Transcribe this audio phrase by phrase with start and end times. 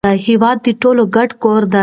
[0.27, 1.79] هیواد د ټولو ګډ کور دی.